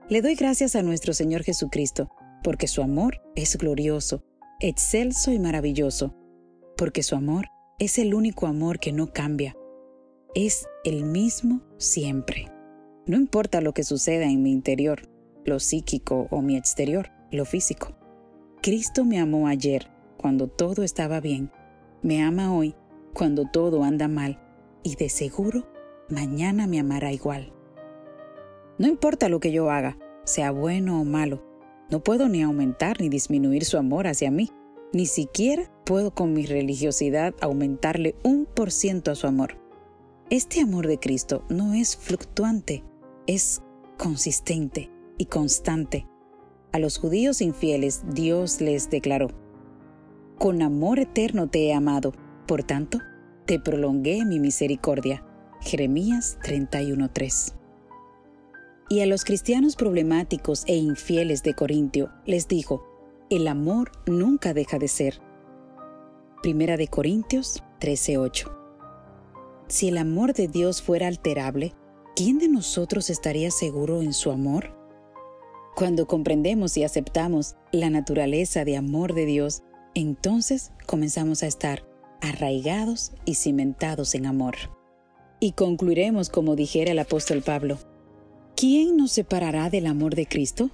Le 0.09 0.21
doy 0.21 0.35
gracias 0.35 0.75
a 0.75 0.83
nuestro 0.83 1.13
Señor 1.13 1.43
Jesucristo, 1.43 2.09
porque 2.43 2.67
su 2.67 2.81
amor 2.81 3.21
es 3.35 3.57
glorioso, 3.57 4.23
excelso 4.59 5.31
y 5.31 5.39
maravilloso, 5.39 6.15
porque 6.77 7.03
su 7.03 7.15
amor 7.15 7.47
es 7.79 7.97
el 7.97 8.13
único 8.13 8.47
amor 8.47 8.79
que 8.79 8.91
no 8.91 9.13
cambia, 9.13 9.55
es 10.33 10.67
el 10.83 11.03
mismo 11.03 11.61
siempre. 11.77 12.47
No 13.05 13.17
importa 13.17 13.59
lo 13.61 13.73
que 13.73 13.83
suceda 13.83 14.25
en 14.25 14.41
mi 14.41 14.51
interior, 14.51 15.01
lo 15.43 15.59
psíquico 15.59 16.27
o 16.31 16.41
mi 16.41 16.55
exterior, 16.55 17.09
lo 17.31 17.45
físico. 17.45 17.97
Cristo 18.61 19.03
me 19.03 19.19
amó 19.19 19.47
ayer 19.47 19.89
cuando 20.17 20.47
todo 20.47 20.83
estaba 20.83 21.19
bien, 21.19 21.51
me 22.01 22.21
ama 22.21 22.53
hoy 22.55 22.75
cuando 23.13 23.45
todo 23.51 23.83
anda 23.83 24.07
mal 24.07 24.39
y 24.83 24.95
de 24.95 25.09
seguro 25.09 25.67
mañana 26.09 26.67
me 26.67 26.79
amará 26.79 27.11
igual. 27.11 27.51
No 28.77 28.87
importa 28.87 29.29
lo 29.29 29.39
que 29.39 29.51
yo 29.51 29.69
haga, 29.69 29.97
sea 30.23 30.51
bueno 30.51 31.01
o 31.01 31.03
malo, 31.03 31.43
no 31.89 32.03
puedo 32.03 32.29
ni 32.29 32.41
aumentar 32.41 33.01
ni 33.01 33.09
disminuir 33.09 33.65
su 33.65 33.77
amor 33.77 34.07
hacia 34.07 34.31
mí, 34.31 34.49
ni 34.93 35.07
siquiera 35.07 35.69
puedo 35.85 36.11
con 36.11 36.33
mi 36.33 36.45
religiosidad 36.45 37.33
aumentarle 37.41 38.15
un 38.23 38.45
por 38.45 38.71
ciento 38.71 39.11
a 39.11 39.15
su 39.15 39.27
amor. 39.27 39.57
Este 40.31 40.61
amor 40.61 40.87
de 40.87 40.97
Cristo 40.97 41.43
no 41.49 41.73
es 41.73 41.97
fluctuante, 41.97 42.85
es 43.27 43.61
consistente 43.97 44.89
y 45.17 45.25
constante. 45.25 46.07
A 46.71 46.79
los 46.79 46.99
judíos 46.99 47.41
infieles 47.41 48.05
Dios 48.13 48.61
les 48.61 48.89
declaró, 48.89 49.27
Con 50.39 50.61
amor 50.61 50.99
eterno 50.99 51.49
te 51.49 51.65
he 51.65 51.73
amado, 51.73 52.13
por 52.47 52.63
tanto, 52.63 52.99
te 53.45 53.59
prolongué 53.59 54.23
mi 54.23 54.39
misericordia. 54.39 55.21
Jeremías 55.59 56.37
31:3. 56.43 57.53
Y 58.87 59.01
a 59.01 59.07
los 59.07 59.25
cristianos 59.25 59.75
problemáticos 59.75 60.63
e 60.65 60.77
infieles 60.77 61.43
de 61.43 61.55
Corintio 61.55 62.09
les 62.25 62.47
dijo, 62.47 62.85
el 63.29 63.49
amor 63.49 63.91
nunca 64.07 64.53
deja 64.53 64.79
de 64.79 64.87
ser. 64.87 65.21
Primera 66.41 66.77
de 66.77 66.87
Corintios 66.87 67.65
13:8. 67.81 68.60
Si 69.71 69.87
el 69.87 69.97
amor 69.97 70.33
de 70.33 70.49
Dios 70.49 70.81
fuera 70.81 71.07
alterable, 71.07 71.73
¿quién 72.13 72.39
de 72.39 72.49
nosotros 72.49 73.09
estaría 73.09 73.51
seguro 73.51 74.01
en 74.01 74.11
su 74.11 74.29
amor? 74.29 74.75
Cuando 75.77 76.07
comprendemos 76.07 76.75
y 76.75 76.83
aceptamos 76.83 77.55
la 77.71 77.89
naturaleza 77.89 78.65
de 78.65 78.75
amor 78.75 79.13
de 79.13 79.25
Dios, 79.25 79.63
entonces 79.95 80.73
comenzamos 80.85 81.41
a 81.41 81.47
estar 81.47 81.87
arraigados 82.19 83.13
y 83.23 83.35
cimentados 83.35 84.13
en 84.13 84.25
amor. 84.25 84.55
Y 85.39 85.53
concluiremos 85.53 86.29
como 86.29 86.57
dijera 86.57 86.91
el 86.91 86.99
apóstol 86.99 87.41
Pablo, 87.41 87.77
¿quién 88.57 88.97
nos 88.97 89.13
separará 89.13 89.69
del 89.69 89.87
amor 89.87 90.15
de 90.15 90.25
Cristo? 90.25 90.69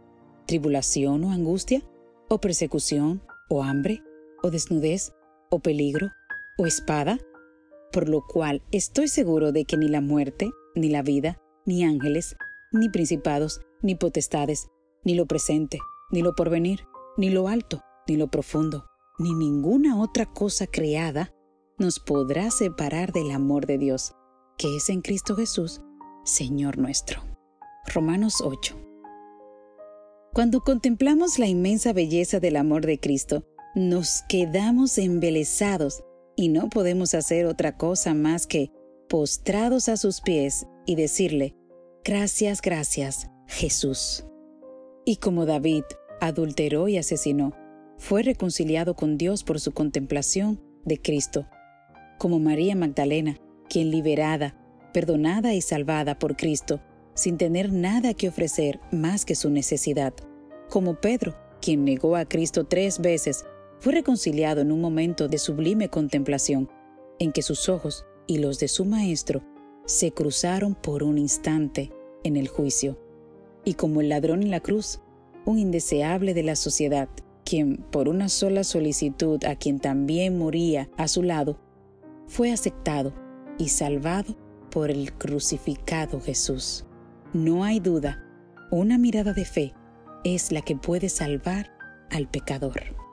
¿Tribulación 0.47 1.23
o 1.23 1.31
angustia? 1.31 1.83
¿O 2.29 2.39
persecución? 2.39 3.21
¿O 3.47 3.61
hambre? 3.61 4.01
¿O 4.41 4.49
desnudez? 4.49 5.11
¿O 5.51 5.59
peligro? 5.59 6.07
¿O 6.57 6.65
espada? 6.65 7.19
Por 7.91 8.09
lo 8.09 8.25
cual 8.25 8.63
estoy 8.71 9.07
seguro 9.07 9.51
de 9.51 9.65
que 9.65 9.77
ni 9.77 9.87
la 9.87 10.01
muerte, 10.01 10.51
ni 10.75 10.89
la 10.89 11.01
vida, 11.01 11.37
ni 11.65 11.83
ángeles, 11.83 12.35
ni 12.71 12.89
principados, 12.89 13.61
ni 13.81 13.95
potestades, 13.95 14.67
ni 15.03 15.15
lo 15.15 15.25
presente, 15.25 15.79
ni 16.11 16.21
lo 16.21 16.35
porvenir, 16.35 16.81
ni 17.17 17.29
lo 17.29 17.47
alto, 17.47 17.81
ni 18.07 18.17
lo 18.17 18.27
profundo, 18.27 18.85
ni 19.19 19.33
ninguna 19.33 19.99
otra 19.99 20.25
cosa 20.25 20.67
creada 20.67 21.33
nos 21.79 21.99
podrá 21.99 22.49
separar 22.49 23.11
del 23.11 23.31
amor 23.31 23.67
de 23.67 23.77
Dios, 23.77 24.13
que 24.57 24.75
es 24.75 24.89
en 24.89 25.01
Cristo 25.01 25.35
Jesús, 25.35 25.81
Señor 26.23 26.77
nuestro. 26.77 27.21
Romanos 27.85 28.41
8. 28.43 28.75
Cuando 30.33 30.61
contemplamos 30.61 31.39
la 31.39 31.47
inmensa 31.47 31.93
belleza 31.93 32.39
del 32.39 32.55
amor 32.55 32.85
de 32.85 32.99
Cristo, 32.99 33.43
nos 33.75 34.23
quedamos 34.27 34.97
embelesados 34.97 36.03
y 36.37 36.49
no 36.49 36.69
podemos 36.69 37.15
hacer 37.15 37.47
otra 37.47 37.75
cosa 37.75 38.13
más 38.13 38.47
que 38.47 38.71
postrados 39.09 39.89
a 39.89 39.97
sus 39.97 40.21
pies 40.21 40.67
y 40.85 40.95
decirle, 40.95 41.55
gracias, 42.05 42.61
gracias, 42.61 43.29
Jesús. 43.47 44.23
Y 45.03 45.17
como 45.17 45.45
David 45.45 45.83
adulteró 46.21 46.87
y 46.87 46.97
asesinó, 46.97 47.53
fue 47.97 48.21
reconciliado 48.21 48.95
con 48.95 49.17
Dios 49.17 49.43
por 49.43 49.59
su 49.59 49.71
contemplación 49.71 50.61
de 50.85 51.01
Cristo, 51.01 51.47
como 52.19 52.39
María 52.39 52.75
Magdalena, 52.75 53.39
quien 53.67 53.89
liberada, 53.89 54.55
perdonada 54.93 55.55
y 55.55 55.61
salvada 55.61 56.19
por 56.19 56.37
Cristo, 56.37 56.81
sin 57.15 57.37
tener 57.37 57.73
nada 57.73 58.13
que 58.13 58.29
ofrecer 58.29 58.79
más 58.91 59.25
que 59.25 59.33
su 59.33 59.49
necesidad. 59.49 60.13
Como 60.69 61.01
Pedro, 61.01 61.35
quien 61.61 61.83
negó 61.83 62.15
a 62.15 62.25
Cristo 62.25 62.65
tres 62.65 62.99
veces, 62.99 63.43
fue 63.79 63.93
reconciliado 63.93 64.61
en 64.61 64.71
un 64.71 64.81
momento 64.81 65.27
de 65.27 65.37
sublime 65.37 65.89
contemplación, 65.89 66.69
en 67.19 67.31
que 67.31 67.41
sus 67.41 67.69
ojos 67.69 68.05
y 68.27 68.39
los 68.39 68.59
de 68.59 68.67
su 68.67 68.85
Maestro 68.85 69.43
se 69.85 70.11
cruzaron 70.11 70.75
por 70.75 71.03
un 71.03 71.17
instante 71.17 71.91
en 72.23 72.35
el 72.35 72.47
juicio. 72.47 72.99
Y 73.63 73.75
como 73.75 74.01
el 74.01 74.09
ladrón 74.09 74.43
en 74.43 74.51
la 74.51 74.59
cruz, 74.59 74.99
un 75.45 75.59
indeseable 75.59 76.33
de 76.33 76.43
la 76.43 76.55
sociedad, 76.55 77.09
quien 77.45 77.77
por 77.77 78.09
una 78.09 78.27
sola 78.29 78.63
solicitud 78.63 79.43
a 79.45 79.55
quien 79.55 79.79
también 79.79 80.37
moría 80.37 80.89
a 80.97 81.07
su 81.07 81.23
lado, 81.23 81.59
fue 82.27 82.51
aceptado 82.51 83.13
y 83.57 83.69
salvado 83.69 84.35
por 84.69 84.91
el 84.91 85.13
crucificado 85.13 86.19
Jesús. 86.19 86.85
No 87.33 87.63
hay 87.63 87.79
duda, 87.79 88.23
una 88.71 88.97
mirada 88.97 89.33
de 89.33 89.45
fe 89.45 89.73
es 90.23 90.51
la 90.51 90.61
que 90.61 90.75
puede 90.75 91.07
salvar 91.07 91.71
al 92.09 92.29
pecador. 92.29 93.06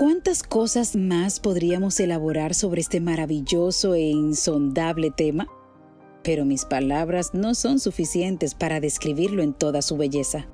¿Cuántas 0.00 0.42
cosas 0.42 0.96
más 0.96 1.40
podríamos 1.40 2.00
elaborar 2.00 2.54
sobre 2.54 2.80
este 2.80 3.02
maravilloso 3.02 3.94
e 3.94 4.00
insondable 4.00 5.10
tema? 5.10 5.46
Pero 6.24 6.46
mis 6.46 6.64
palabras 6.64 7.34
no 7.34 7.54
son 7.54 7.78
suficientes 7.78 8.54
para 8.54 8.80
describirlo 8.80 9.42
en 9.42 9.52
toda 9.52 9.82
su 9.82 9.98
belleza. 9.98 10.48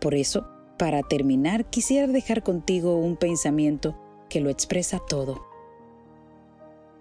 Por 0.00 0.16
eso, 0.16 0.48
para 0.80 1.04
terminar, 1.04 1.70
quisiera 1.70 2.08
dejar 2.08 2.42
contigo 2.42 2.96
un 2.98 3.16
pensamiento 3.16 3.96
que 4.28 4.40
lo 4.40 4.50
expresa 4.50 5.00
todo. 5.08 5.46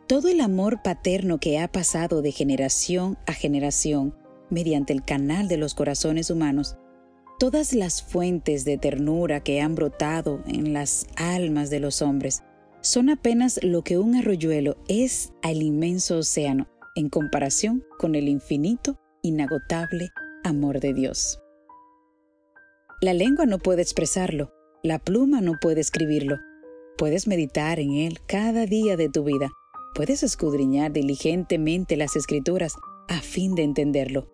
Todo 0.06 0.28
el 0.28 0.42
amor 0.42 0.84
paterno 0.84 1.40
que 1.40 1.58
ha 1.58 1.68
pasado 1.68 2.22
de 2.22 2.32
generación 2.32 3.18
a 3.26 3.34
generación 3.34 4.16
mediante 4.52 4.94
el 4.94 5.04
canal 5.04 5.48
de 5.48 5.58
los 5.58 5.74
corazones 5.74 6.30
humanos, 6.30 6.78
todas 7.38 7.74
las 7.74 8.02
fuentes 8.02 8.66
de 8.66 8.78
ternura 8.78 9.42
que 9.42 9.62
han 9.62 9.76
brotado 9.76 10.42
en 10.48 10.74
las 10.74 11.08
almas 11.16 11.70
de 11.70 11.80
los 11.80 12.02
hombres 12.02 12.44
son 12.82 13.10
apenas 13.10 13.60
lo 13.64 13.84
que 13.84 13.98
un 13.98 14.16
arroyuelo 14.16 14.78
es 14.88 15.34
al 15.44 15.62
inmenso 15.62 16.20
océano 16.20 16.68
en 16.96 17.10
comparación 17.10 17.84
con 18.00 18.16
el 18.16 18.28
infinito, 18.28 19.00
inagotable 19.22 20.10
amor 20.44 20.80
de 20.80 20.94
Dios. 20.94 21.40
La 23.02 23.14
lengua 23.14 23.46
no 23.46 23.60
puede 23.60 23.84
expresarlo, 23.84 24.52
la 24.82 24.98
pluma 24.98 25.42
no 25.42 25.60
puede 25.62 25.82
escribirlo. 25.82 26.38
Puedes 26.98 27.28
meditar 27.28 27.80
en 27.80 27.94
él 27.94 28.20
cada 28.26 28.66
día 28.66 28.98
de 28.98 29.10
tu 29.10 29.24
vida, 29.24 29.52
puedes 29.94 30.24
escudriñar 30.24 30.92
diligentemente 30.92 31.98
las 31.98 32.16
escrituras 32.16 32.74
a 33.08 33.22
fin 33.22 33.54
de 33.54 33.64
entenderlo 33.64 34.32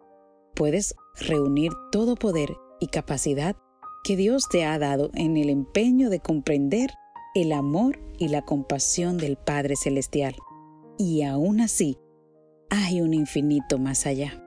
puedes 0.54 0.96
reunir 1.20 1.72
todo 1.92 2.16
poder 2.16 2.56
y 2.84 2.88
capacidad 2.88 3.56
que 4.04 4.18
Dios 4.18 4.50
te 4.50 4.66
ha 4.66 4.78
dado 4.78 5.10
en 5.14 5.38
el 5.38 5.50
empeño 5.50 6.10
de 6.10 6.20
comprender 6.20 6.92
el 7.34 7.54
amor 7.54 7.98
y 8.20 8.28
la 8.28 8.42
compasión 8.42 9.18
del 9.18 9.38
Padre 9.38 9.78
Celestial. 9.78 10.36
Y 10.98 11.24
aún 11.24 11.62
así, 11.62 11.98
hay 12.70 13.00
un 13.00 13.14
infinito 13.14 13.80
más 13.80 14.06
allá. 14.06 14.44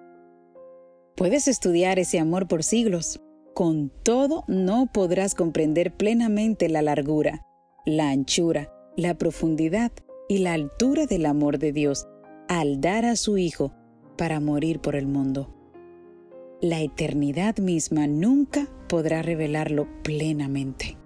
Puedes 1.16 1.48
estudiar 1.48 1.98
ese 1.98 2.18
amor 2.18 2.46
por 2.46 2.62
siglos. 2.62 3.22
Con 3.54 3.90
todo, 4.02 4.44
no 4.48 4.90
podrás 4.92 5.34
comprender 5.34 5.96
plenamente 5.96 6.68
la 6.68 6.82
largura, 6.82 7.46
la 7.86 8.10
anchura, 8.10 8.70
la 8.98 9.16
profundidad 9.16 9.92
y 10.28 10.38
la 10.38 10.52
altura 10.52 11.06
del 11.06 11.24
amor 11.24 11.58
de 11.58 11.72
Dios 11.72 12.06
al 12.48 12.82
dar 12.82 13.06
a 13.06 13.16
su 13.16 13.38
Hijo 13.38 13.72
para 14.18 14.40
morir 14.40 14.80
por 14.80 14.94
el 14.94 15.06
mundo 15.06 15.55
la 16.60 16.80
eternidad 16.80 17.58
misma 17.58 18.06
nunca 18.06 18.66
podrá 18.88 19.22
revelarlo 19.22 19.86
plenamente. 20.02 20.96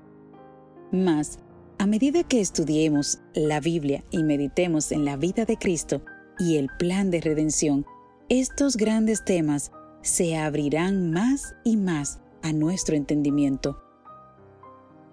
Mas, 0.93 1.39
a 1.79 1.87
medida 1.87 2.23
que 2.23 2.41
estudiemos 2.41 3.21
la 3.35 3.61
Biblia 3.61 4.05
y 4.11 4.23
meditemos 4.23 4.93
en 4.93 5.05
la 5.05 5.17
vida 5.17 5.45
de 5.45 5.57
Cristo 5.57 6.03
y 6.39 6.57
el 6.57 6.69
plan 6.79 7.11
de 7.11 7.21
redención, 7.21 7.85
estos 8.29 8.77
grandes 8.77 9.25
temas 9.25 9.73
se 10.03 10.37
abrirán 10.37 11.11
más 11.11 11.55
y 11.65 11.77
más 11.77 12.21
a 12.43 12.53
nuestro 12.53 12.97
entendimiento. 12.97 13.83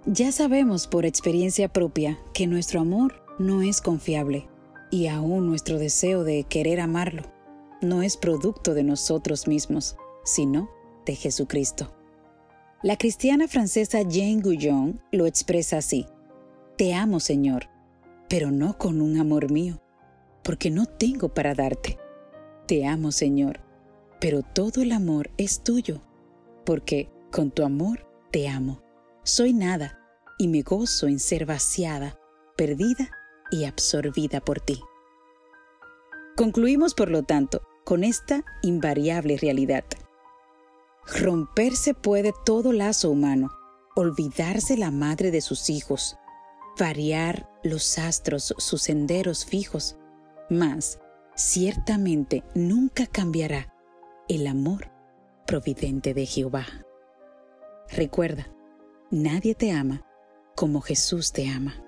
Ya 0.06 0.32
sabemos 0.32 0.88
por 0.88 1.06
experiencia 1.06 1.67
propia 1.67 2.17
que 2.34 2.47
nuestro 2.47 2.80
amor 2.80 3.26
no 3.39 3.62
es 3.62 3.82
confiable 3.82 4.47
y 4.91 5.08
aún 5.08 5.47
nuestro 5.47 5.80
deseo 5.80 6.23
de 6.23 6.43
querer 6.43 6.80
amarlo 6.80 7.23
no 7.82 8.02
es 8.02 8.17
producto 8.17 8.73
de 8.73 8.84
nosotros 8.84 9.47
mismos 9.47 9.97
sino 10.27 10.69
de 11.05 11.15
Jesucristo. 11.15 11.95
La 12.83 12.97
cristiana 12.97 13.47
francesa 13.47 13.99
Jane 13.99 14.41
Guyon 14.43 15.01
lo 15.11 15.25
expresa 15.25 15.77
así. 15.77 16.05
Te 16.77 16.93
amo, 16.93 17.19
Señor, 17.19 17.69
pero 18.29 18.51
no 18.51 18.77
con 18.77 19.01
un 19.01 19.17
amor 19.17 19.49
mío, 19.49 19.81
porque 20.43 20.69
no 20.69 20.85
tengo 20.85 21.29
para 21.29 21.55
darte. 21.55 21.97
Te 22.67 22.85
amo, 22.85 23.11
Señor, 23.11 23.61
pero 24.19 24.43
todo 24.43 24.81
el 24.81 24.91
amor 24.91 25.31
es 25.37 25.63
tuyo, 25.63 26.01
porque 26.65 27.09
con 27.31 27.49
tu 27.49 27.63
amor 27.63 28.05
te 28.29 28.49
amo. 28.49 28.83
Soy 29.23 29.53
nada 29.53 29.97
y 30.37 30.49
me 30.49 30.61
gozo 30.61 31.07
en 31.07 31.19
ser 31.19 31.45
vaciada, 31.45 32.19
perdida 32.57 33.09
y 33.49 33.63
absorbida 33.63 34.41
por 34.41 34.59
ti. 34.59 34.79
Concluimos, 36.35 36.93
por 36.93 37.09
lo 37.09 37.23
tanto, 37.23 37.61
con 37.85 38.03
esta 38.03 38.43
invariable 38.61 39.37
realidad. 39.37 39.85
Romperse 41.15 41.93
puede 41.93 42.34
todo 42.46 42.74
lazo 42.74 43.10
humano, 43.10 43.50
olvidarse 43.96 44.76
la 44.76 44.91
madre 44.91 45.32
de 45.32 45.39
sus 45.39 45.70
hijos, 45.70 46.17
variar 46.78 47.50
los 47.63 47.98
astros 47.98 48.54
sus 48.58 48.82
senderos 48.82 49.46
fijos, 49.46 49.98
mas 50.50 51.00
ciertamente 51.36 52.43
nunca 52.56 53.08
cambiará 53.08 53.74
el 54.28 54.48
amor 54.48 54.91
providente 55.46 56.13
de 56.13 56.26
Jehová. 56.26 56.65
Recuerda, 57.89 58.54
nadie 59.10 59.56
te 59.56 59.72
ama 59.72 60.06
como 60.56 60.82
Jesús 60.82 61.32
te 61.32 61.48
ama. 61.48 61.87